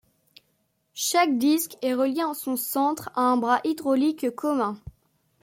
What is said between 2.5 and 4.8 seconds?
centre à un bras hydraulique commun.